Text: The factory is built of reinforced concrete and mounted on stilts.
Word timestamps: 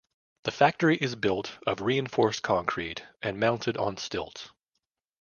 The 0.45 0.51
factory 0.51 0.97
is 0.97 1.13
built 1.13 1.59
of 1.67 1.79
reinforced 1.79 2.41
concrete 2.41 3.03
and 3.21 3.39
mounted 3.39 3.77
on 3.77 3.97
stilts. 3.97 4.49